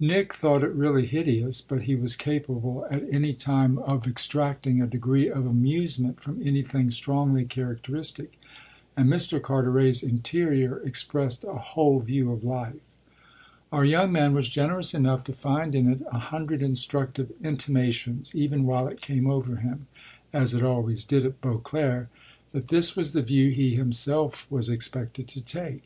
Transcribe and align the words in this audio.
Nick 0.00 0.32
thought 0.32 0.64
it 0.64 0.72
really 0.72 1.04
hideous, 1.04 1.60
but 1.60 1.82
he 1.82 1.94
was 1.94 2.16
capable 2.16 2.86
at 2.90 3.04
any 3.12 3.34
time 3.34 3.76
of 3.80 4.06
extracting 4.08 4.80
a 4.80 4.86
degree 4.86 5.28
of 5.28 5.44
amusement 5.44 6.18
from 6.22 6.40
anything 6.42 6.88
strongly 6.88 7.44
characteristic, 7.44 8.40
and 8.96 9.10
Mr. 9.10 9.42
Carteret's 9.42 10.02
interior 10.02 10.78
expressed 10.78 11.44
a 11.44 11.52
whole 11.58 12.00
view 12.00 12.32
of 12.32 12.42
life. 12.44 12.76
Our 13.70 13.84
young 13.84 14.10
man 14.10 14.32
was 14.32 14.48
generous 14.48 14.94
enough 14.94 15.22
to 15.24 15.34
find 15.34 15.74
in 15.74 15.92
it 15.92 16.00
a 16.10 16.18
hundred 16.18 16.62
instructive 16.62 17.32
intimations 17.42 18.34
even 18.34 18.64
while 18.64 18.88
it 18.88 19.02
came 19.02 19.26
over 19.28 19.56
him 19.56 19.86
as 20.32 20.54
it 20.54 20.62
always 20.64 21.04
did 21.04 21.26
at 21.26 21.42
Beauclere 21.42 22.08
that 22.52 22.68
this 22.68 22.96
was 22.96 23.12
the 23.12 23.20
view 23.20 23.50
he 23.50 23.74
himself 23.76 24.50
was 24.50 24.70
expected 24.70 25.28
to 25.28 25.42
take. 25.42 25.82